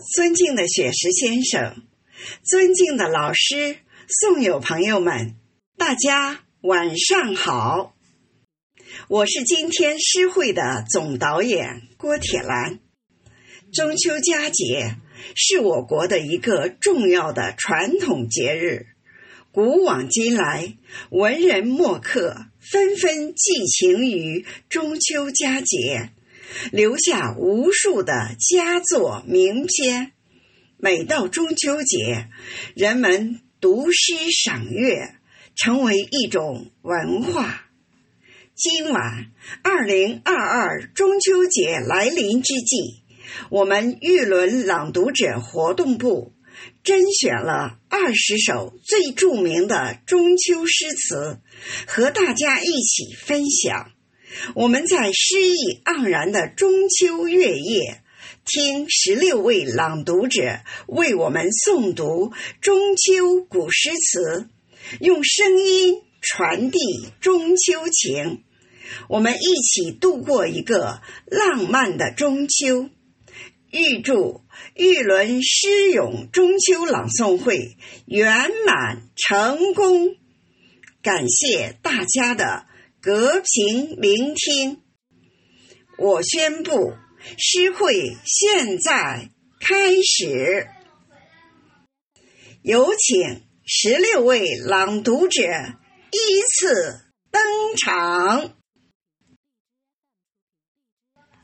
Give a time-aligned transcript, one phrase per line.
[0.00, 1.82] 尊敬的雪石先生，
[2.44, 5.34] 尊敬的老师、宋友朋友们，
[5.76, 7.94] 大家晚上好！
[9.08, 12.78] 我是今天诗会的总导演郭铁兰。
[13.72, 14.96] 中秋佳节
[15.34, 18.86] 是我国的一个重要的传统节日，
[19.50, 20.76] 古往今来，
[21.10, 26.12] 文人墨客纷纷寄情于中秋佳节。
[26.72, 30.12] 留下无数的佳作名篇。
[30.78, 32.28] 每到中秋节，
[32.76, 35.16] 人们读诗赏月，
[35.56, 37.64] 成为一种文化。
[38.54, 39.26] 今晚
[39.62, 43.02] 二零二二中秋节来临之际，
[43.50, 46.32] 我们玉轮朗读者活动部
[46.82, 51.40] 甄选了二十首最著名的中秋诗词，
[51.86, 53.92] 和大家一起分享。
[54.54, 58.02] 我们在诗意盎然的中秋月夜，
[58.44, 64.48] 听十六位朗读者为我们诵读中秋古诗词，
[65.00, 66.78] 用声音传递
[67.20, 68.44] 中秋情。
[69.08, 72.88] 我们一起度过一个浪漫的中秋。
[73.70, 74.40] 预祝
[74.74, 80.16] 玉轮诗咏中秋朗诵会圆满成功！
[81.02, 82.64] 感谢大家的。
[83.00, 84.82] 隔屏聆听，
[85.98, 86.94] 我宣布
[87.38, 90.66] 诗会现在开始。
[92.60, 98.57] 有请十六位朗读者依次登场。